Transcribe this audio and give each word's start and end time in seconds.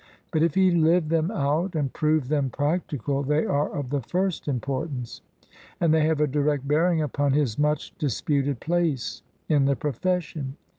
But 0.31 0.41
if 0.41 0.55
he 0.55 0.71
lived 0.71 1.09
them 1.11 1.29
out 1.29 1.75
and 1.75 1.93
proved 1.93 2.27
them 2.29 2.49
practical, 2.49 3.21
they 3.21 3.45
are 3.45 3.69
of 3.71 3.91
the 3.91 4.01
first 4.01 4.47
importance, 4.47 5.21
and 5.79 5.93
they 5.93 6.05
have 6.07 6.19
a 6.19 6.25
direct 6.25 6.67
bearing 6.67 7.03
upon 7.03 7.33
his 7.33 7.59
much 7.59 7.95
dis 7.99 8.19
puted 8.19 8.59
place 8.59 9.21
in 9.47 9.65
the 9.65 9.75
profession. 9.75 10.57